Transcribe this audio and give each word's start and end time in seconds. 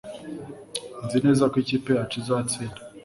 Nzi 1.03 1.17
neza 1.25 1.43
ko 1.51 1.55
ikipe 1.63 1.89
yacu 1.97 2.15
izatsinda 2.21 2.79